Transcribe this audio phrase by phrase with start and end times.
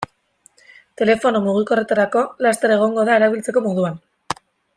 [1.01, 4.03] Telefono mugikorretarako laster egongo da erabiltzeko moduan.